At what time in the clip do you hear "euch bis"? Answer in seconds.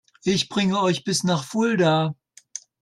0.81-1.23